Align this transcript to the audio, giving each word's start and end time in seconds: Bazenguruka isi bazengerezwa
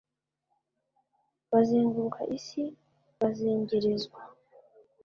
Bazenguruka 1.51 2.21
isi 2.37 2.63
bazengerezwa 3.19 4.19